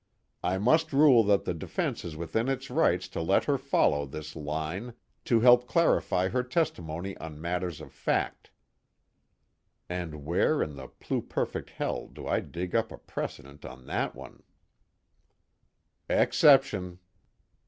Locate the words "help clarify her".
5.41-6.41